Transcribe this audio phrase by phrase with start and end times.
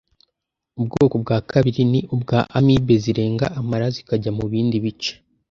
[0.79, 5.13] Ubwoko bwa kabiri ni ubwa Amibe zirenga amara zikajya mu bindi bice